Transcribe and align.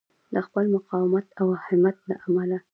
د 0.33 0.35
خپل 0.45 0.65
مقاومت 0.75 1.25
او 1.41 1.47
همت 1.65 1.97
له 2.09 2.15
امله. 2.25 2.57